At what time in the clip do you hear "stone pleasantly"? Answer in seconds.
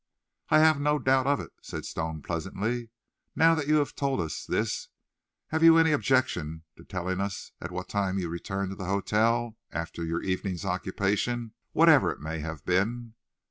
1.85-2.89